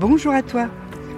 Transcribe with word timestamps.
Bonjour 0.00 0.32
à 0.32 0.44
toi, 0.44 0.68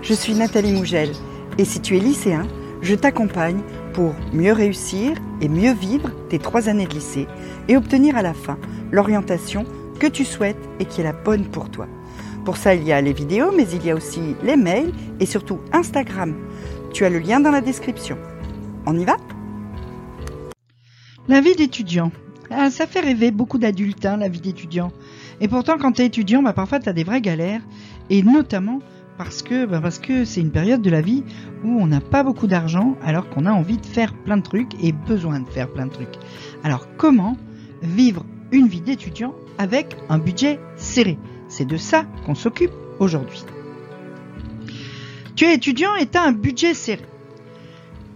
je 0.01 0.15
suis 0.15 0.33
Nathalie 0.33 0.73
Mougel 0.73 1.11
et 1.59 1.67
si 1.67 1.83
tu 1.83 1.99
es 1.99 2.01
lycéen, 2.01 2.49
je 2.81 2.95
t'accompagne 2.95 3.61
pour 3.93 4.15
mieux 4.33 4.55
réussir 4.55 5.19
et 5.43 5.51
mieux 5.51 5.75
vivre 5.75 6.09
tes 6.31 6.39
trois 6.39 6.71
années 6.71 6.87
de 6.87 6.95
lycée 6.95 7.27
et 7.69 7.77
obtenir 7.77 8.17
à 8.17 8.23
la 8.23 8.33
fin 8.33 8.57
l'orientation 8.91 9.67
que 9.99 10.07
tu 10.07 10.25
souhaites 10.25 10.57
et 10.79 10.87
qui 10.87 11.03
est 11.03 11.05
la 11.05 11.13
bonne 11.13 11.45
pour 11.45 11.71
toi. 11.71 11.89
Pour 12.47 12.57
ça, 12.57 12.75
il 12.75 12.83
y 12.83 12.91
a 12.91 13.03
les 13.03 13.13
vidéos, 13.13 13.53
mais 13.55 13.69
il 13.71 13.85
y 13.85 13.91
a 13.91 13.95
aussi 13.95 14.35
les 14.43 14.57
mails 14.57 14.95
et 15.21 15.27
surtout 15.27 15.59
Instagram. 15.75 16.35
Tu 16.95 17.05
as 17.05 17.11
le 17.11 17.19
lien 17.19 17.39
dans 17.39 17.51
la 17.51 17.61
description. 17.61 18.17
On 18.87 18.99
y 18.99 19.05
va? 19.05 19.19
La 21.29 21.43
vie 21.43 21.55
d'étudiant. 21.55 22.13
Ah, 22.51 22.71
ça 22.71 22.87
fait 22.87 23.01
rêver 23.01 23.31
beaucoup 23.31 23.59
d'adultes, 23.59 24.07
hein, 24.07 24.17
la 24.17 24.29
vie 24.29 24.41
d'étudiant. 24.41 24.91
Et 25.41 25.47
pourtant, 25.47 25.79
quand 25.79 25.93
tu 25.93 26.03
es 26.03 26.07
étudiant, 26.07 26.43
bah, 26.43 26.53
parfois 26.53 26.81
tu 26.81 26.89
as 26.89 26.93
des 26.93 27.05
vraies 27.05 27.21
galères. 27.21 27.61
Et 28.11 28.23
notamment 28.23 28.81
parce 29.17 29.43
que 29.43 29.67
bah, 29.67 29.81
parce 29.81 29.99
que 29.99 30.25
c'est 30.25 30.41
une 30.41 30.51
période 30.51 30.83
de 30.83 30.91
la 30.91 31.01
vie 31.01 31.25
où 31.65 31.81
on 31.81 31.87
n'a 31.87 32.01
pas 32.01 32.23
beaucoup 32.23 32.47
d'argent 32.47 32.97
alors 33.03 33.29
qu'on 33.29 33.47
a 33.47 33.53
envie 33.53 33.79
de 33.79 33.87
faire 33.87 34.15
plein 34.15 34.37
de 34.37 34.43
trucs 34.43 34.73
et 34.83 34.93
besoin 34.93 35.41
de 35.41 35.49
faire 35.49 35.69
plein 35.69 35.87
de 35.87 35.93
trucs. 35.93 36.19
Alors 36.65 36.89
comment 36.97 37.37
vivre 37.83 38.25
une 38.51 38.67
vie 38.67 38.81
d'étudiant 38.81 39.35
avec 39.59 39.97
un 40.09 40.19
budget 40.19 40.59
serré? 40.77 41.19
C'est 41.49 41.67
de 41.67 41.77
ça 41.77 42.05
qu'on 42.27 42.35
s'occupe 42.35 42.73
aujourd'hui. 42.99 43.45
Tu 45.37 45.45
es 45.45 45.55
étudiant 45.55 45.95
et 45.95 46.07
tu 46.07 46.19
as 46.19 46.23
un 46.23 46.33
budget 46.33 46.75
serré. 46.75 47.05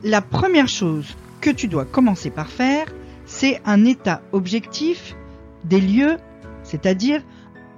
La 0.03 0.21
première 0.21 0.69
chose 0.69 1.17
que 1.41 1.51
tu 1.51 1.69
dois 1.69 1.85
commencer 1.85 2.31
par 2.31 2.49
faire, 2.49 2.87
c'est 3.27 3.61
un 3.65 3.85
état 3.85 4.23
objectif 4.33 5.17
des 5.65 5.81
lieux, 5.81 6.17
c'est-à-dire 6.63 7.23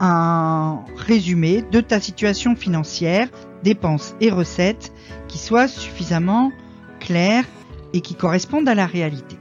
un 0.00 0.80
résumé 0.96 1.62
de 1.62 1.80
ta 1.80 2.00
situation 2.00 2.54
financière, 2.54 3.28
dépenses 3.62 4.14
et 4.20 4.30
recettes 4.30 4.92
qui 5.28 5.38
soit 5.38 5.68
suffisamment 5.68 6.52
clair 7.00 7.44
et 7.92 8.00
qui 8.00 8.14
correspondent 8.14 8.68
à 8.68 8.74
la 8.74 8.86
réalité. 8.86 9.36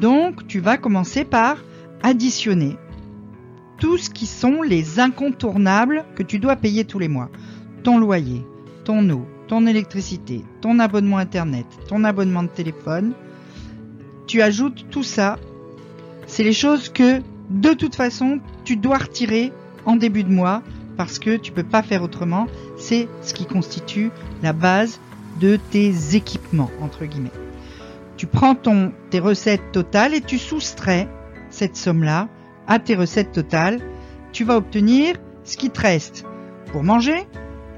Donc, 0.00 0.46
tu 0.46 0.60
vas 0.60 0.78
commencer 0.78 1.24
par 1.24 1.58
additionner 2.02 2.76
tout 3.78 3.98
ce 3.98 4.10
qui 4.10 4.26
sont 4.26 4.62
les 4.62 5.00
incontournables 5.00 6.04
que 6.14 6.22
tu 6.22 6.38
dois 6.38 6.56
payer 6.56 6.84
tous 6.84 6.98
les 6.98 7.08
mois. 7.08 7.30
Ton 7.82 7.98
loyer, 7.98 8.44
ton 8.84 9.08
eau, 9.10 9.26
ton 9.48 9.66
électricité, 9.66 10.44
ton 10.60 10.78
abonnement 10.78 11.18
Internet, 11.18 11.66
ton 11.88 12.04
abonnement 12.04 12.42
de 12.42 12.48
téléphone. 12.48 13.12
Tu 14.26 14.40
ajoutes 14.40 14.86
tout 14.90 15.02
ça. 15.02 15.38
C'est 16.26 16.44
les 16.44 16.52
choses 16.52 16.88
que, 16.88 17.20
de 17.50 17.74
toute 17.74 17.96
façon, 17.96 18.40
tu 18.64 18.76
dois 18.76 18.98
retirer 18.98 19.52
en 19.86 19.96
début 19.96 20.24
de 20.24 20.32
mois 20.32 20.62
parce 20.96 21.18
que 21.18 21.36
tu 21.36 21.52
peux 21.52 21.64
pas 21.64 21.82
faire 21.82 22.02
autrement. 22.02 22.46
C'est 22.76 23.08
ce 23.22 23.34
qui 23.34 23.46
constitue 23.46 24.10
la 24.42 24.52
base 24.52 25.00
de 25.40 25.58
tes 25.70 26.14
équipements, 26.14 26.70
entre 26.80 27.04
guillemets. 27.04 27.32
Tu 28.16 28.26
prends 28.26 28.54
ton, 28.54 28.92
tes 29.10 29.18
recettes 29.18 29.72
totales 29.72 30.14
et 30.14 30.20
tu 30.20 30.38
soustrais 30.38 31.08
cette 31.50 31.76
somme-là 31.76 32.28
à 32.66 32.78
tes 32.78 32.94
recettes 32.94 33.32
totales. 33.32 33.80
Tu 34.32 34.44
vas 34.44 34.56
obtenir 34.56 35.16
ce 35.44 35.56
qui 35.56 35.70
te 35.70 35.80
reste 35.80 36.24
pour 36.70 36.84
manger, 36.84 37.26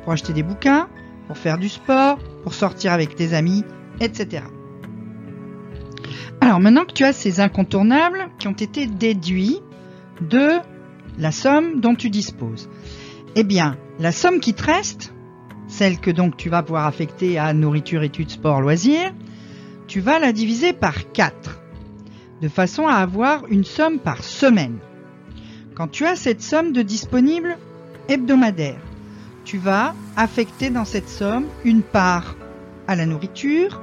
pour 0.03 0.13
acheter 0.13 0.33
des 0.33 0.43
bouquins, 0.43 0.89
pour 1.27 1.39
faire 1.39 1.59
du 1.59 1.69
sport, 1.69 2.19
pour 2.43 2.55
sortir 2.55 2.93
avec 2.93 3.15
tes 3.15 3.35
amis, 3.35 3.65
etc. 4.01 4.43
Alors 6.41 6.61
maintenant 6.61 6.85
que 6.85 6.93
tu 6.93 7.05
as 7.05 7.13
ces 7.13 7.41
incontournables 7.41 8.29
qui 8.39 8.49
ont 8.49 8.53
été 8.53 8.87
déduits 8.87 9.61
de 10.21 10.59
la 11.19 11.33
somme 11.33 11.81
dont 11.81 11.95
tu 11.95 12.11
disposes. 12.11 12.69
Eh 13.37 13.45
bien, 13.45 13.77
la 13.98 14.12
somme 14.12 14.41
qui 14.41 14.55
te 14.55 14.65
reste, 14.65 15.12
celle 15.69 15.98
que 15.98 16.11
donc 16.11 16.37
tu 16.37 16.48
vas 16.48 16.62
pouvoir 16.62 16.87
affecter 16.87 17.39
à 17.39 17.53
nourriture, 17.53 18.02
études, 18.02 18.30
sport, 18.30 18.61
loisirs, 18.61 19.13
tu 19.86 20.01
vas 20.01 20.19
la 20.19 20.33
diviser 20.33 20.73
par 20.73 21.13
4, 21.13 21.61
de 22.41 22.48
façon 22.48 22.86
à 22.86 22.95
avoir 22.95 23.47
une 23.48 23.64
somme 23.64 23.98
par 23.98 24.25
semaine. 24.25 24.79
Quand 25.75 25.89
tu 25.89 26.07
as 26.07 26.17
cette 26.17 26.42
somme 26.42 26.73
de 26.73 26.83
disponible 26.83 27.57
hebdomadaire, 28.08 28.81
tu 29.45 29.58
vas 29.58 29.95
affecter 30.17 30.70
dans 30.70 30.85
cette 30.85 31.08
somme 31.08 31.46
une 31.64 31.83
part 31.83 32.36
à 32.86 32.96
la 32.96 33.07
nourriture, 33.07 33.83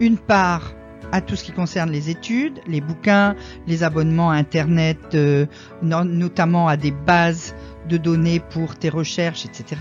une 0.00 0.18
part 0.18 0.75
à 1.16 1.22
tout 1.22 1.34
ce 1.34 1.44
qui 1.44 1.52
concerne 1.52 1.90
les 1.90 2.10
études, 2.10 2.60
les 2.66 2.82
bouquins, 2.82 3.36
les 3.66 3.82
abonnements 3.82 4.30
Internet, 4.30 4.98
euh, 5.14 5.46
notamment 5.82 6.68
à 6.68 6.76
des 6.76 6.90
bases 6.90 7.54
de 7.88 7.96
données 7.96 8.38
pour 8.38 8.76
tes 8.76 8.90
recherches, 8.90 9.46
etc. 9.46 9.80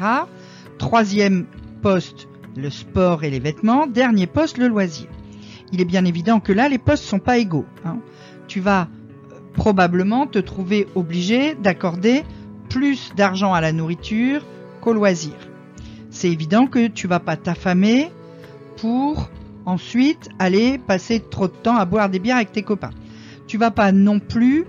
Troisième 0.77 1.45
poste, 1.81 2.29
le 2.55 2.69
sport 2.69 3.25
et 3.25 3.29
les 3.29 3.41
vêtements. 3.41 3.85
Dernier 3.85 4.27
poste, 4.27 4.57
le 4.57 4.69
loisir. 4.69 5.07
Il 5.73 5.81
est 5.81 5.85
bien 5.85 6.05
évident 6.05 6.39
que 6.39 6.53
là, 6.53 6.69
les 6.69 6.77
postes 6.77 7.03
sont 7.03 7.19
pas 7.19 7.37
égaux. 7.37 7.65
Hein. 7.83 7.97
Tu 8.47 8.61
vas 8.61 8.83
euh, 8.83 9.35
probablement 9.53 10.27
te 10.27 10.39
trouver 10.39 10.87
obligé 10.95 11.53
d'accorder 11.55 12.23
plus 12.69 13.11
d'argent 13.17 13.53
à 13.53 13.59
la 13.59 13.73
nourriture 13.73 14.45
qu'au 14.79 14.93
loisir. 14.93 15.33
C'est 16.11 16.31
évident 16.31 16.67
que 16.67 16.87
tu 16.87 17.07
vas 17.09 17.19
pas 17.19 17.35
t'affamer 17.35 18.09
pour 18.77 19.29
ensuite 19.65 20.29
aller 20.39 20.77
passer 20.77 21.19
trop 21.19 21.47
de 21.47 21.53
temps 21.53 21.75
à 21.75 21.85
boire 21.85 22.09
des 22.09 22.19
bières 22.19 22.37
avec 22.37 22.51
tes 22.51 22.63
copains. 22.63 22.91
Tu 23.47 23.57
vas 23.57 23.71
pas 23.71 23.91
non 23.91 24.19
plus 24.19 24.65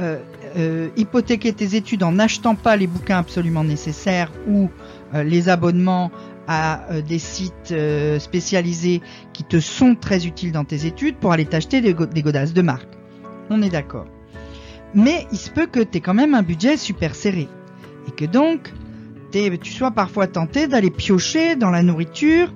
euh, 0.00 0.18
euh, 0.56 0.88
hypothéquer 0.96 1.52
tes 1.52 1.76
études 1.76 2.02
en 2.02 2.12
n'achetant 2.12 2.54
pas 2.54 2.76
les 2.76 2.86
bouquins 2.86 3.18
absolument 3.18 3.64
nécessaires 3.64 4.32
ou 4.48 4.68
euh, 5.14 5.22
les 5.22 5.48
abonnements 5.48 6.10
à 6.46 7.00
des 7.08 7.18
sites 7.18 7.74
spécialisés 8.18 9.00
qui 9.32 9.44
te 9.44 9.60
sont 9.60 9.94
très 9.94 10.26
utiles 10.26 10.52
dans 10.52 10.64
tes 10.64 10.84
études 10.84 11.16
pour 11.16 11.32
aller 11.32 11.46
t'acheter 11.46 11.80
des, 11.80 11.94
des 11.94 12.22
godasses 12.22 12.52
de 12.52 12.60
marque. 12.60 12.90
On 13.48 13.62
est 13.62 13.70
d'accord. 13.70 14.04
Mais 14.94 15.26
il 15.32 15.38
se 15.38 15.48
peut 15.48 15.64
que 15.64 15.80
tu 15.80 15.96
aies 15.96 16.00
quand 16.02 16.12
même 16.12 16.34
un 16.34 16.42
budget 16.42 16.76
super 16.76 17.14
serré 17.14 17.48
et 18.06 18.10
que 18.10 18.26
donc 18.26 18.74
tu 19.62 19.72
sois 19.72 19.90
parfois 19.90 20.28
tenté 20.28 20.68
d'aller 20.68 20.90
piocher 20.90 21.56
dans 21.56 21.70
la 21.70 21.82
nourriture 21.82 22.52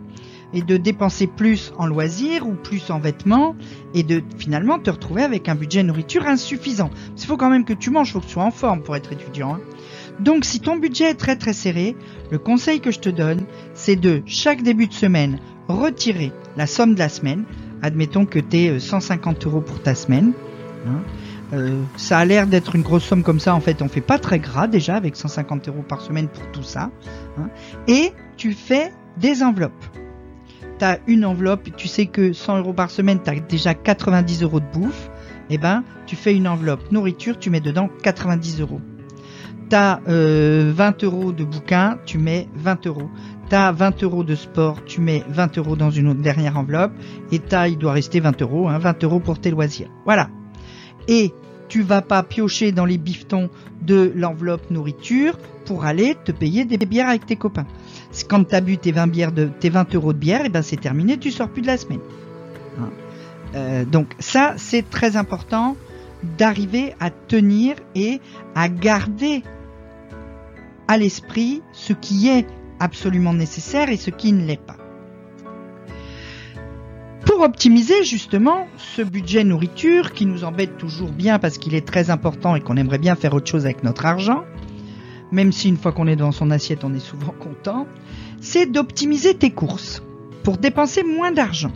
et 0.53 0.63
de 0.63 0.77
dépenser 0.77 1.27
plus 1.27 1.73
en 1.79 1.87
loisirs 1.87 2.47
ou 2.47 2.55
plus 2.55 2.91
en 2.91 2.99
vêtements 2.99 3.55
et 3.95 4.03
de 4.03 4.23
finalement 4.39 4.79
te 4.79 4.91
retrouver 4.91 5.23
avec 5.23 5.49
un 5.49 5.55
budget 5.55 5.83
nourriture 5.83 6.27
insuffisant. 6.27 6.91
Il 7.17 7.25
faut 7.25 7.37
quand 7.37 7.51
même 7.51 7.65
que 7.65 7.73
tu 7.73 7.91
manges, 7.91 8.09
il 8.09 8.13
faut 8.13 8.21
que 8.21 8.27
tu 8.27 8.33
sois 8.33 8.45
en 8.45 8.51
forme 8.51 8.83
pour 8.83 8.97
être 8.97 9.13
étudiant. 9.13 9.55
Hein. 9.55 9.61
Donc 10.21 10.45
si 10.45 10.61
ton 10.61 10.77
budget 10.77 11.11
est 11.11 11.15
très 11.15 11.37
très 11.37 11.53
serré, 11.53 11.97
le 12.31 12.39
conseil 12.39 12.81
que 12.81 12.91
je 12.91 12.99
te 12.99 13.09
donne, 13.09 13.45
c'est 13.75 13.97
de 13.97 14.23
chaque 14.27 14.63
début 14.63 14.87
de 14.87 14.95
semaine 14.95 15.39
retirer 15.69 16.33
la 16.57 16.67
somme 16.67 16.95
de 16.95 16.99
la 16.99 17.09
semaine. 17.09 17.45
Admettons 17.83 18.25
que 18.25 18.39
tu 18.39 18.57
es 18.57 18.81
150 18.81 19.47
euros 19.47 19.61
pour 19.61 19.81
ta 19.83 19.95
semaine. 19.95 20.33
Hein. 20.87 21.03
Euh, 21.53 21.83
ça 21.97 22.19
a 22.19 22.25
l'air 22.25 22.47
d'être 22.47 22.75
une 22.75 22.83
grosse 22.83 23.05
somme 23.05 23.23
comme 23.23 23.41
ça. 23.41 23.55
En 23.55 23.61
fait, 23.61 23.81
on 23.81 23.89
fait 23.89 24.01
pas 24.01 24.19
très 24.19 24.39
gras 24.39 24.67
déjà 24.67 24.97
avec 24.97 25.17
150 25.17 25.69
euros 25.69 25.85
par 25.87 26.01
semaine 26.01 26.29
pour 26.29 26.51
tout 26.53 26.63
ça. 26.63 26.91
Hein. 27.39 27.49
Et 27.87 28.13
tu 28.37 28.53
fais 28.53 28.93
des 29.19 29.43
enveloppes 29.43 29.98
tu 30.79 30.85
as 30.85 30.99
une 31.07 31.25
enveloppe, 31.25 31.69
tu 31.77 31.89
sais 31.89 32.07
que 32.07 32.33
100 32.33 32.59
euros 32.59 32.73
par 32.73 32.91
semaine, 32.91 33.21
tu 33.23 33.31
as 33.31 33.35
déjà 33.41 33.75
90 33.75 34.43
euros 34.43 34.61
de 34.61 34.67
bouffe, 34.73 35.11
eh 35.51 35.59
ben, 35.59 35.85
tu 36.07 36.17
fais 36.17 36.35
une 36.35 36.49
enveloppe 36.49 36.93
nourriture, 36.93 37.39
tu 37.39 37.51
mets 37.51 37.61
dedans 37.61 37.89
90 38.03 38.61
euros. 38.61 38.81
Tu 39.71 39.77
as 39.77 40.01
20 40.07 41.05
euros 41.05 41.33
de 41.33 41.45
bouquin, 41.45 41.99
tu 42.07 42.19
mets 42.19 42.49
20 42.55 42.87
euros. 42.87 43.11
Tu 43.51 43.55
as 43.55 43.73
20 43.73 44.03
euros 44.03 44.25
de 44.25 44.35
sport, 44.35 44.85
tu 44.85 45.01
mets 45.01 45.25
20 45.29 45.59
euros 45.59 45.77
dans 45.77 45.91
une 45.91 46.09
autre 46.09 46.21
dernière 46.21 46.57
enveloppe. 46.57 46.93
Et 47.33 47.41
as, 47.53 47.69
il 47.69 47.79
doit 47.79 47.93
rester 47.93 48.21
20 48.21 48.41
euros, 48.43 48.69
hein, 48.69 48.79
20 48.79 49.05
euros 49.05 49.21
pour 49.21 49.39
tes 49.41 49.51
loisirs. 49.51 49.91
Voilà. 50.05 50.31
Et 51.07 51.33
tu 51.69 51.83
vas 51.83 52.03
pas 52.03 52.23
piocher 52.23 52.73
dans 52.73 52.85
les 52.85 52.99
bifetons 52.99 53.51
de 53.83 54.13
l'enveloppe 54.15 54.71
nourriture 54.71 55.39
pour 55.67 55.85
aller 55.85 56.17
te 56.25 56.33
payer 56.33 56.65
des 56.65 56.79
bières 56.79 57.09
avec 57.09 57.27
tes 57.27 57.37
copains 57.37 57.67
quand 58.29 58.45
tu 58.45 58.55
as 58.55 58.61
bu 58.61 58.79
tes 58.79 58.93
20, 58.93 59.07
bières 59.09 59.33
de, 59.33 59.47
tes 59.47 59.71
20 59.71 59.95
euros 59.95 60.13
de 60.13 60.19
bière, 60.19 60.43
eh 60.45 60.49
ben 60.49 60.63
c'est 60.63 60.81
terminé, 60.81 61.19
tu 61.19 61.31
sors 61.31 61.49
plus 61.49 61.63
de 61.63 61.67
la 61.67 61.77
semaine. 61.77 62.01
Hein. 62.81 62.91
Euh, 63.55 63.85
donc 63.85 64.15
ça, 64.19 64.55
c'est 64.57 64.89
très 64.89 65.17
important 65.17 65.77
d'arriver 66.37 66.95
à 67.01 67.11
tenir 67.11 67.77
et 67.95 68.21
à 68.55 68.69
garder 68.69 69.43
à 70.89 70.97
l'esprit 70.97 71.63
ce 71.73 71.93
qui 71.93 72.29
est 72.29 72.47
absolument 72.81 73.35
nécessaire 73.35 73.89
et 73.91 73.97
ce 73.97 74.11
qui 74.11 74.33
ne 74.33 74.45
l'est 74.45 74.61
pas. 74.61 74.78
Pour 77.39 77.47
optimiser 77.47 78.03
justement 78.03 78.67
ce 78.79 79.01
budget 79.01 79.45
nourriture 79.45 80.13
qui 80.13 80.27
nous 80.27 80.43
embête 80.43 80.77
toujours 80.77 81.13
bien 81.13 81.39
parce 81.39 81.57
qu'il 81.57 81.77
est 81.77 81.87
très 81.87 82.11
important 82.11 82.57
et 82.57 82.61
qu'on 82.61 82.77
aimerait 82.77 82.99
bien 82.99 83.15
faire 83.15 83.33
autre 83.33 83.49
chose 83.49 83.65
avec 83.65 83.85
notre 83.85 84.07
argent, 84.07 84.43
même 85.31 85.53
si 85.53 85.69
une 85.69 85.77
fois 85.77 85.93
qu'on 85.93 86.09
est 86.09 86.17
dans 86.17 86.33
son 86.33 86.51
assiette, 86.51 86.83
on 86.83 86.93
est 86.95 86.99
souvent 86.99 87.33
content, 87.39 87.87
c'est 88.41 88.67
d'optimiser 88.67 89.35
tes 89.37 89.53
courses 89.53 90.03
pour 90.43 90.59
dépenser 90.59 91.05
moins 91.05 91.31
d'argent. 91.31 91.71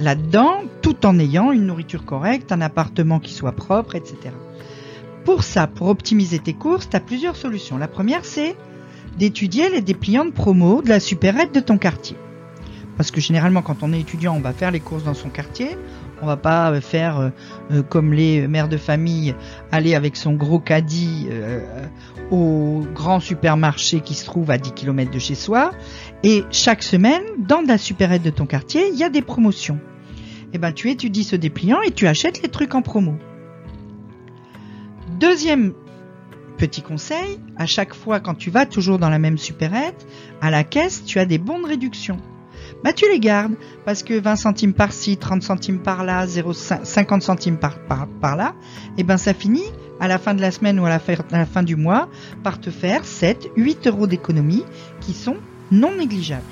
Là-dedans, 0.00 0.62
tout 0.82 1.06
en 1.06 1.16
ayant 1.20 1.52
une 1.52 1.66
nourriture 1.66 2.04
correcte, 2.04 2.50
un 2.50 2.62
appartement 2.62 3.20
qui 3.20 3.32
soit 3.32 3.52
propre, 3.52 3.94
etc. 3.94 4.34
Pour 5.24 5.44
ça, 5.44 5.68
pour 5.68 5.86
optimiser 5.86 6.40
tes 6.40 6.54
courses, 6.54 6.90
tu 6.90 6.96
as 6.96 7.00
plusieurs 7.00 7.36
solutions. 7.36 7.78
La 7.78 7.86
première, 7.86 8.24
c'est 8.24 8.56
d'étudier 9.18 9.70
les 9.70 9.82
dépliants 9.82 10.24
de 10.24 10.32
promo 10.32 10.82
de 10.82 10.88
la 10.88 10.98
supérette 10.98 11.54
de 11.54 11.60
ton 11.60 11.78
quartier. 11.78 12.16
Parce 13.00 13.12
que 13.12 13.22
généralement, 13.22 13.62
quand 13.62 13.82
on 13.82 13.94
est 13.94 14.00
étudiant, 14.00 14.36
on 14.36 14.40
va 14.40 14.52
faire 14.52 14.70
les 14.70 14.78
courses 14.78 15.04
dans 15.04 15.14
son 15.14 15.30
quartier. 15.30 15.70
On 16.20 16.26
va 16.26 16.36
pas 16.36 16.70
euh, 16.70 16.82
faire 16.82 17.18
euh, 17.18 17.30
euh, 17.70 17.82
comme 17.82 18.12
les 18.12 18.46
mères 18.46 18.68
de 18.68 18.76
famille, 18.76 19.34
aller 19.72 19.94
avec 19.94 20.16
son 20.16 20.34
gros 20.34 20.58
caddie 20.58 21.26
au 22.30 22.82
grand 22.94 23.18
supermarché 23.18 24.00
qui 24.00 24.12
se 24.12 24.26
trouve 24.26 24.50
à 24.50 24.58
10 24.58 24.72
km 24.72 25.10
de 25.10 25.18
chez 25.18 25.34
soi. 25.34 25.70
Et 26.24 26.44
chaque 26.50 26.82
semaine, 26.82 27.22
dans 27.38 27.62
la 27.66 27.78
supérette 27.78 28.22
de 28.22 28.28
ton 28.28 28.44
quartier, 28.44 28.90
il 28.92 28.98
y 28.98 29.02
a 29.02 29.08
des 29.08 29.22
promotions. 29.22 29.78
Et 30.52 30.56
eh 30.56 30.58
ben, 30.58 30.70
tu 30.70 30.90
étudies 30.90 31.24
ce 31.24 31.36
dépliant 31.36 31.80
et 31.80 31.92
tu 31.92 32.06
achètes 32.06 32.42
les 32.42 32.50
trucs 32.50 32.74
en 32.74 32.82
promo. 32.82 33.14
Deuxième 35.18 35.72
petit 36.58 36.82
conseil, 36.82 37.40
à 37.56 37.64
chaque 37.64 37.94
fois 37.94 38.20
quand 38.20 38.34
tu 38.34 38.50
vas 38.50 38.66
toujours 38.66 38.98
dans 38.98 39.08
la 39.08 39.18
même 39.18 39.38
supérette, 39.38 40.06
à 40.42 40.50
la 40.50 40.64
caisse, 40.64 41.02
tu 41.06 41.18
as 41.18 41.24
des 41.24 41.38
bons 41.38 41.60
de 41.60 41.66
réduction 41.66 42.18
bah 42.82 42.92
tu 42.92 43.06
les 43.10 43.20
gardes 43.20 43.54
parce 43.84 44.02
que 44.02 44.18
20 44.18 44.36
centimes 44.36 44.72
par-ci, 44.72 45.16
30 45.16 45.42
centimes 45.42 45.80
par-là, 45.80 46.26
50 46.26 47.22
centimes 47.22 47.58
par, 47.58 48.36
là, 48.36 48.54
et 48.98 49.02
ben 49.02 49.16
ça 49.16 49.34
finit 49.34 49.64
à 50.00 50.08
la 50.08 50.18
fin 50.18 50.34
de 50.34 50.40
la 50.40 50.50
semaine 50.50 50.80
ou 50.80 50.86
à 50.86 50.88
la, 50.88 50.98
fin, 50.98 51.62
du 51.62 51.76
mois 51.76 52.08
par 52.42 52.60
te 52.60 52.70
faire 52.70 53.04
7, 53.04 53.50
8 53.56 53.86
euros 53.86 54.06
d'économie 54.06 54.64
qui 55.00 55.12
sont 55.12 55.36
non 55.70 55.94
négligeables. 55.96 56.42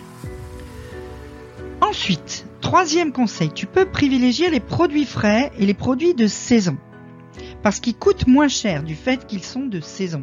Ensuite, 1.80 2.46
troisième 2.60 3.12
conseil, 3.12 3.50
tu 3.50 3.66
peux 3.66 3.86
privilégier 3.86 4.50
les 4.50 4.60
produits 4.60 5.06
frais 5.06 5.50
et 5.58 5.64
les 5.64 5.74
produits 5.74 6.14
de 6.14 6.26
saison. 6.26 6.76
Parce 7.62 7.80
qu'ils 7.80 7.96
coûtent 7.96 8.26
moins 8.26 8.48
cher 8.48 8.82
du 8.82 8.94
fait 8.94 9.26
qu'ils 9.26 9.42
sont 9.42 9.66
de 9.66 9.80
saison. 9.80 10.22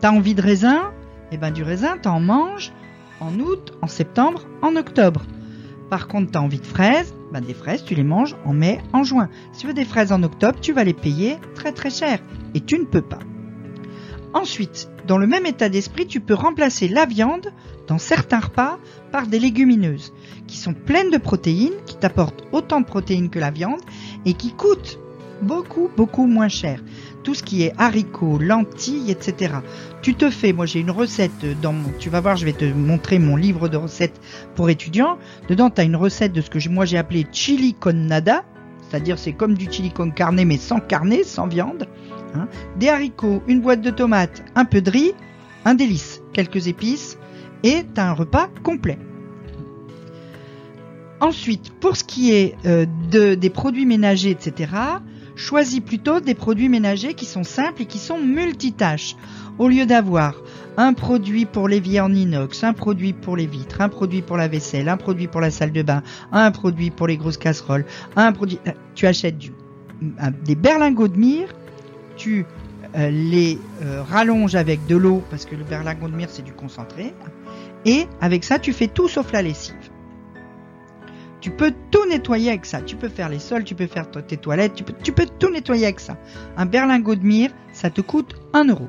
T'as 0.00 0.10
envie 0.10 0.34
de 0.34 0.42
raisin? 0.42 0.92
Eh 1.30 1.36
ben 1.36 1.50
du 1.50 1.62
raisin, 1.62 1.96
t'en 1.98 2.20
manges 2.20 2.72
en 3.22 3.38
août, 3.38 3.72
en 3.82 3.86
septembre, 3.86 4.42
en 4.62 4.76
octobre. 4.76 5.22
Par 5.90 6.08
contre, 6.08 6.32
tu 6.32 6.38
as 6.38 6.42
envie 6.42 6.60
de 6.60 6.66
fraises, 6.66 7.14
ben 7.32 7.40
des 7.40 7.54
fraises, 7.54 7.84
tu 7.84 7.94
les 7.94 8.02
manges 8.02 8.36
en 8.44 8.52
mai, 8.52 8.80
en 8.92 9.04
juin. 9.04 9.28
Si 9.52 9.60
tu 9.60 9.66
veux 9.66 9.74
des 9.74 9.84
fraises 9.84 10.12
en 10.12 10.22
octobre, 10.22 10.58
tu 10.60 10.72
vas 10.72 10.84
les 10.84 10.94
payer 10.94 11.36
très 11.54 11.72
très 11.72 11.90
cher. 11.90 12.18
Et 12.54 12.60
tu 12.60 12.78
ne 12.78 12.84
peux 12.84 13.02
pas. 13.02 13.20
Ensuite, 14.34 14.88
dans 15.06 15.18
le 15.18 15.26
même 15.26 15.46
état 15.46 15.68
d'esprit, 15.68 16.06
tu 16.06 16.20
peux 16.20 16.34
remplacer 16.34 16.88
la 16.88 17.04
viande 17.04 17.52
dans 17.86 17.98
certains 17.98 18.40
repas 18.40 18.78
par 19.10 19.26
des 19.26 19.38
légumineuses 19.38 20.12
qui 20.46 20.56
sont 20.56 20.72
pleines 20.72 21.10
de 21.10 21.18
protéines, 21.18 21.74
qui 21.86 21.96
t'apportent 21.96 22.44
autant 22.52 22.80
de 22.80 22.86
protéines 22.86 23.28
que 23.28 23.38
la 23.38 23.50
viande 23.50 23.80
et 24.24 24.32
qui 24.32 24.52
coûtent 24.54 24.98
beaucoup 25.42 25.90
beaucoup 25.96 26.26
moins 26.26 26.48
cher 26.48 26.80
tout 27.22 27.34
ce 27.34 27.42
qui 27.42 27.62
est 27.62 27.72
haricots, 27.78 28.38
lentilles, 28.38 29.10
etc. 29.10 29.54
Tu 30.02 30.14
te 30.14 30.30
fais, 30.30 30.52
moi 30.52 30.66
j'ai 30.66 30.80
une 30.80 30.90
recette 30.90 31.60
dans 31.60 31.72
mon, 31.72 31.90
tu 31.98 32.10
vas 32.10 32.20
voir, 32.20 32.36
je 32.36 32.44
vais 32.44 32.52
te 32.52 32.64
montrer 32.64 33.18
mon 33.18 33.36
livre 33.36 33.68
de 33.68 33.76
recettes 33.76 34.20
pour 34.54 34.70
étudiants. 34.70 35.18
Dedans, 35.48 35.70
tu 35.70 35.80
as 35.80 35.84
une 35.84 35.96
recette 35.96 36.32
de 36.32 36.40
ce 36.40 36.50
que 36.50 36.68
moi 36.68 36.84
j'ai 36.84 36.98
appelé 36.98 37.26
chili 37.32 37.74
con 37.74 37.92
nada, 37.92 38.44
c'est-à-dire 38.88 39.18
c'est 39.18 39.32
comme 39.32 39.54
du 39.54 39.70
chili 39.70 39.90
con 39.90 40.10
carne 40.10 40.42
mais 40.44 40.58
sans 40.58 40.80
carne, 40.80 41.14
sans 41.24 41.46
viande. 41.46 41.88
Hein. 42.34 42.48
Des 42.78 42.88
haricots, 42.88 43.42
une 43.46 43.60
boîte 43.60 43.80
de 43.80 43.90
tomates, 43.90 44.42
un 44.54 44.64
peu 44.64 44.80
de 44.80 44.90
riz, 44.90 45.12
un 45.64 45.74
délice, 45.74 46.22
quelques 46.32 46.66
épices, 46.68 47.18
et 47.62 47.84
tu 47.94 48.00
as 48.00 48.10
un 48.10 48.12
repas 48.12 48.48
complet. 48.62 48.98
Ensuite, 51.20 51.70
pour 51.78 51.96
ce 51.96 52.02
qui 52.02 52.32
est 52.32 52.56
euh, 52.66 52.84
de, 53.10 53.34
des 53.34 53.50
produits 53.50 53.86
ménagers, 53.86 54.30
etc., 54.30 54.72
Choisis 55.34 55.80
plutôt 55.80 56.20
des 56.20 56.34
produits 56.34 56.68
ménagers 56.68 57.14
qui 57.14 57.26
sont 57.26 57.44
simples 57.44 57.82
et 57.82 57.86
qui 57.86 57.98
sont 57.98 58.18
multitâches. 58.18 59.16
Au 59.58 59.68
lieu 59.68 59.86
d'avoir 59.86 60.34
un 60.76 60.94
produit 60.94 61.44
pour 61.44 61.68
l'évier 61.68 62.00
en 62.00 62.12
inox, 62.12 62.64
un 62.64 62.72
produit 62.72 63.12
pour 63.12 63.36
les 63.36 63.46
vitres, 63.46 63.80
un 63.80 63.88
produit 63.88 64.22
pour 64.22 64.36
la 64.36 64.48
vaisselle, 64.48 64.88
un 64.88 64.96
produit 64.96 65.28
pour 65.28 65.40
la 65.40 65.50
salle 65.50 65.72
de 65.72 65.82
bain, 65.82 66.02
un 66.32 66.50
produit 66.50 66.90
pour 66.90 67.06
les 67.06 67.16
grosses 67.16 67.36
casseroles, 67.36 67.84
euh, 68.16 68.30
tu 68.94 69.06
achètes 69.06 69.36
des 70.44 70.54
berlingots 70.54 71.08
de 71.08 71.18
mire, 71.18 71.48
tu 72.16 72.46
euh, 72.96 73.10
les 73.10 73.58
euh, 73.82 74.02
rallonges 74.02 74.54
avec 74.54 74.86
de 74.86 74.96
l'eau 74.96 75.22
parce 75.30 75.44
que 75.46 75.54
le 75.54 75.64
berlingot 75.64 76.08
de 76.08 76.14
mire 76.14 76.28
c'est 76.30 76.42
du 76.42 76.52
concentré 76.52 77.14
et 77.86 78.06
avec 78.20 78.44
ça 78.44 78.58
tu 78.58 78.72
fais 78.72 78.88
tout 78.88 79.08
sauf 79.08 79.32
la 79.32 79.42
lessive. 79.42 79.81
Tu 81.42 81.50
peux 81.50 81.74
tout 81.90 82.06
nettoyer 82.08 82.50
avec 82.50 82.64
ça. 82.64 82.80
Tu 82.80 82.94
peux 82.94 83.08
faire 83.08 83.28
les 83.28 83.40
sols, 83.40 83.64
tu 83.64 83.74
peux 83.74 83.88
faire 83.88 84.08
tes 84.08 84.36
toilettes, 84.36 84.74
tu 84.74 85.12
peux, 85.12 85.26
tout 85.26 85.50
nettoyer 85.50 85.86
avec 85.86 85.98
ça. 85.98 86.16
Un 86.56 86.66
berlingot 86.66 87.16
de 87.16 87.24
mire, 87.24 87.50
ça 87.72 87.90
te 87.90 88.00
coûte 88.00 88.36
1 88.52 88.68
euro. 88.68 88.88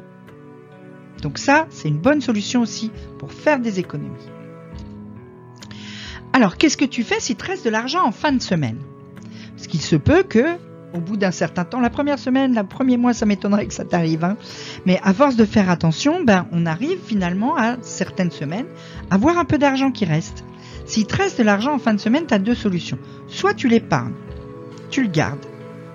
Donc 1.24 1.40
ça, 1.40 1.66
c'est 1.72 1.88
une 1.88 1.98
bonne 1.98 2.22
solution 2.22 2.62
aussi 2.62 2.92
pour 3.18 3.34
faire 3.34 3.60
des 3.60 3.80
économies. 3.80 4.30
Alors, 6.32 6.58
qu'est-ce 6.58 6.78
que 6.78 6.86
tu 6.86 7.04
fais 7.04 7.20
si 7.20 7.36
tu 7.36 7.44
restes 7.44 7.66
de 7.66 7.72
l'argent 7.72 8.06
en 8.06 8.12
fin 8.12 8.32
de 8.32 8.42
semaine? 8.42 8.78
Parce 9.56 9.66
qu'il 9.66 9.82
se 9.82 9.96
peut 9.96 10.22
que, 10.22 10.46
au 10.94 11.00
bout 11.00 11.18
d'un 11.18 11.32
certain 11.32 11.66
temps, 11.66 11.80
la 11.80 11.90
première 11.90 12.20
semaine, 12.20 12.54
le 12.54 12.64
premier 12.64 12.98
mois, 12.98 13.14
ça 13.14 13.26
m'étonnerait 13.26 13.66
que 13.66 13.74
ça 13.74 13.84
t'arrive, 13.84 14.24
hein. 14.24 14.38
mais 14.86 15.00
à 15.04 15.12
force 15.12 15.36
de 15.36 15.46
faire 15.46 15.72
attention, 15.72 16.24
ben, 16.24 16.46
on 16.52 16.68
arrive 16.68 17.00
finalement 17.04 17.58
à 17.58 17.78
certaines 17.82 18.32
semaines 18.32 18.68
à 19.10 19.16
avoir 19.16 19.40
un 19.40 19.46
peu 19.46 19.58
d'argent 19.58 19.92
qui 19.92 20.06
reste. 20.06 20.44
S'il 20.86 21.08
te 21.08 21.16
reste 21.16 21.38
de 21.38 21.44
l'argent 21.44 21.74
en 21.74 21.80
fin 21.80 21.94
de 21.94 22.00
semaine, 22.00 22.26
tu 22.28 22.34
as 22.34 22.40
deux 22.40 22.56
solutions. 22.56 23.00
Soit 23.28 23.54
tu 23.54 23.68
l'épargnes, 23.68 24.14
tu 24.90 25.04
le 25.04 25.10
gardes, 25.10 25.46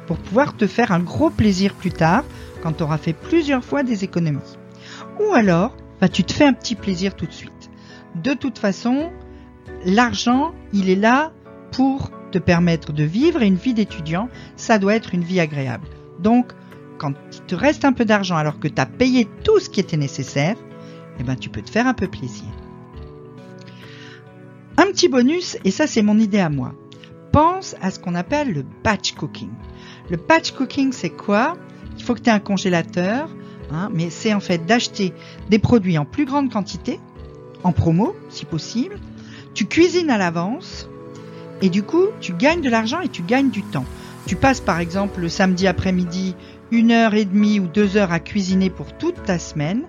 pour 0.06 0.17
pouvoir 0.17 0.56
te 0.56 0.67
faire 0.67 0.93
un 0.93 1.00
gros 1.00 1.31
plaisir 1.31 1.75
plus 1.75 1.93
tard, 1.93 2.25
quand 2.62 2.73
tu 2.73 2.82
auras 2.82 2.99
fait 2.99 3.12
plusieurs 3.12 3.64
fois 3.64 3.82
des 3.82 4.05
économies. 4.05 4.38
Ou 5.20 5.35
alors, 5.35 5.76
bah, 6.00 6.08
tu 6.08 6.25
te 6.25 6.32
fais 6.32 6.44
un 6.44 6.52
petit 6.52 6.75
plaisir 6.75 7.14
tout 7.14 7.26
de 7.26 7.32
suite. 7.32 7.70
De 8.14 8.35
toute 8.35 8.58
façon, 8.58 9.11
l'argent, 9.85 10.52
il 10.73 10.88
est 10.91 10.96
là 10.96 11.32
pour 11.73 12.11
te 12.32 12.38
permettre 12.38 12.93
de 12.93 13.05
vivre 13.05 13.43
une 13.43 13.55
vie 13.55 13.75
d'étudiant, 13.75 14.29
ça 14.56 14.79
doit 14.79 14.94
être 14.94 15.14
une 15.14 15.25
vie 15.25 15.41
agréable. 15.41 15.88
Donc, 16.20 16.52
quand 16.99 17.12
il 17.32 17.41
te 17.43 17.55
reste 17.55 17.84
un 17.84 17.93
peu 17.93 18.05
d'argent 18.05 18.37
alors 18.37 18.58
que 18.58 18.69
tu 18.69 18.81
as 18.81 18.87
payé 18.87 19.29
tout 19.44 19.61
ce 19.61 19.70
qui 19.70 19.81
était 19.81 19.96
nécessaire, 19.96 20.56
eh 21.20 21.23
ben, 21.23 21.37
tu 21.37 21.49
peux 21.49 21.62
te 21.62 21.70
faire 21.70 21.87
un 21.87 21.94
peu 21.94 22.08
plaisir. 22.08 22.46
Petit 24.88 25.08
bonus, 25.08 25.58
et 25.67 25.70
ça 25.70 25.87
c'est 25.87 26.00
mon 26.00 26.19
idée 26.19 26.38
à 26.38 26.49
moi. 26.49 26.73
Pense 27.31 27.76
à 27.82 27.90
ce 27.90 27.99
qu'on 27.99 28.14
appelle 28.14 28.55
le 28.55 28.64
batch 28.82 29.12
cooking. 29.12 29.50
Le 30.08 30.17
batch 30.17 30.52
cooking, 30.52 30.93
c'est 30.93 31.11
quoi? 31.11 31.58
Il 31.99 32.02
faut 32.02 32.14
que 32.14 32.20
tu 32.20 32.31
aies 32.31 32.32
un 32.32 32.38
congélateur, 32.38 33.29
hein, 33.70 33.90
mais 33.93 34.08
c'est 34.08 34.32
en 34.32 34.41
fait 34.41 34.65
d'acheter 34.65 35.13
des 35.51 35.58
produits 35.58 35.98
en 35.98 36.06
plus 36.06 36.24
grande 36.24 36.51
quantité, 36.51 37.01
en 37.65 37.72
promo 37.72 38.17
si 38.31 38.46
possible. 38.46 38.98
Tu 39.53 39.67
cuisines 39.67 40.08
à 40.08 40.17
l'avance 40.17 40.89
et 41.60 41.69
du 41.69 41.82
coup, 41.82 42.06
tu 42.20 42.32
gagnes 42.32 42.63
de 42.63 42.70
l'argent 42.70 43.01
et 43.01 43.08
tu 43.08 43.20
gagnes 43.20 43.51
du 43.51 43.63
temps. 43.63 43.84
Tu 44.27 44.36
passes 44.36 44.60
par 44.60 44.81
exemple 44.81 45.20
le 45.20 45.29
samedi 45.29 45.67
après-midi 45.67 46.34
une 46.70 46.91
heure 46.91 47.15
et 47.15 47.25
demie 47.25 47.60
ou 47.60 47.67
deux 47.67 47.96
heures 47.96 48.13
à 48.13 48.20
cuisiner 48.20 48.70
pour 48.70 48.96
toute 48.96 49.22
ta 49.22 49.39
semaine. 49.39 49.84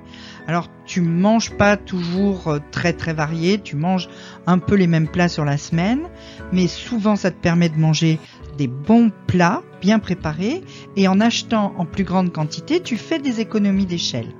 Alors 0.47 0.67
tu 0.85 1.01
manges 1.01 1.51
pas 1.51 1.77
toujours 1.77 2.47
euh, 2.47 2.59
très 2.71 2.93
très 2.93 3.13
varié, 3.13 3.59
tu 3.59 3.75
manges 3.75 4.09
un 4.47 4.57
peu 4.57 4.75
les 4.75 4.87
mêmes 4.87 5.07
plats 5.07 5.29
sur 5.29 5.45
la 5.45 5.57
semaine, 5.57 6.09
mais 6.51 6.67
souvent 6.67 7.15
ça 7.15 7.31
te 7.31 7.39
permet 7.39 7.69
de 7.69 7.77
manger 7.77 8.19
des 8.57 8.67
bons 8.67 9.11
plats 9.27 9.61
bien 9.79 9.99
préparés 9.99 10.63
et 10.95 11.07
en 11.07 11.19
achetant 11.19 11.73
en 11.77 11.85
plus 11.85 12.03
grande 12.03 12.31
quantité, 12.31 12.81
tu 12.81 12.97
fais 12.97 13.19
des 13.19 13.41
économies 13.41 13.85
d'échelle. 13.85 14.33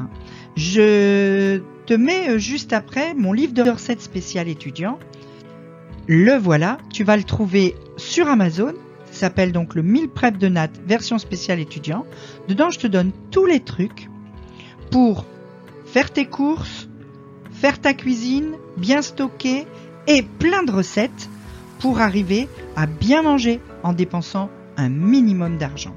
Hein. 0.00 0.08
Je 0.56 1.60
te 1.86 1.94
mets 1.94 2.30
euh, 2.30 2.38
juste 2.38 2.72
après 2.72 3.14
mon 3.14 3.32
livre 3.32 3.54
de 3.54 3.62
recettes 3.62 4.02
spéciales 4.02 4.48
étudiant. 4.48 4.98
Le 6.06 6.36
voilà, 6.36 6.78
tu 6.92 7.04
vas 7.04 7.16
le 7.16 7.24
trouver 7.24 7.74
sur 7.96 8.28
Amazon 8.28 8.74
s'appelle 9.14 9.52
donc 9.52 9.74
le 9.74 9.82
1000 9.82 10.08
prep 10.08 10.38
de 10.38 10.48
Nat 10.48 10.70
version 10.86 11.18
spéciale 11.18 11.60
étudiant. 11.60 12.06
Dedans, 12.48 12.70
je 12.70 12.78
te 12.78 12.86
donne 12.86 13.12
tous 13.30 13.46
les 13.46 13.60
trucs 13.60 14.08
pour 14.90 15.24
faire 15.84 16.12
tes 16.12 16.26
courses, 16.26 16.88
faire 17.52 17.80
ta 17.80 17.94
cuisine, 17.94 18.56
bien 18.76 19.02
stocker 19.02 19.66
et 20.06 20.22
plein 20.22 20.62
de 20.62 20.72
recettes 20.72 21.28
pour 21.78 22.00
arriver 22.00 22.48
à 22.76 22.86
bien 22.86 23.22
manger 23.22 23.60
en 23.82 23.92
dépensant 23.92 24.50
un 24.76 24.88
minimum 24.88 25.58
d'argent. 25.58 25.94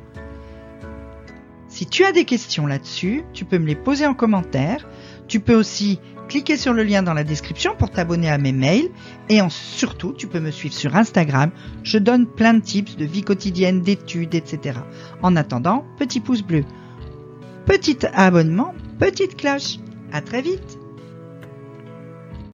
Si 1.67 1.85
tu 1.85 2.03
as 2.03 2.11
des 2.11 2.25
questions 2.25 2.65
là-dessus, 2.65 3.23
tu 3.33 3.45
peux 3.45 3.59
me 3.59 3.67
les 3.67 3.75
poser 3.75 4.05
en 4.07 4.13
commentaire. 4.13 4.87
Tu 5.27 5.39
peux 5.39 5.55
aussi 5.55 5.99
cliquez 6.27 6.57
sur 6.57 6.73
le 6.73 6.83
lien 6.83 7.03
dans 7.03 7.13
la 7.13 7.23
description 7.23 7.75
pour 7.77 7.89
t'abonner 7.89 8.29
à 8.29 8.37
mes 8.37 8.51
mails 8.51 8.89
et 9.29 9.41
en, 9.41 9.49
surtout 9.49 10.13
tu 10.13 10.27
peux 10.27 10.39
me 10.39 10.51
suivre 10.51 10.75
sur 10.75 10.95
Instagram. 10.95 11.51
Je 11.83 11.97
donne 11.97 12.27
plein 12.27 12.53
de 12.53 12.61
tips 12.61 12.97
de 12.97 13.05
vie 13.05 13.23
quotidienne, 13.23 13.81
d'études, 13.81 14.35
etc. 14.35 14.79
En 15.21 15.35
attendant, 15.35 15.85
petit 15.97 16.19
pouce 16.19 16.41
bleu, 16.41 16.63
petit 17.65 17.97
abonnement, 18.13 18.73
petite 18.99 19.37
cloche. 19.37 19.77
À 20.13 20.21
très 20.21 20.41
vite 20.41 20.76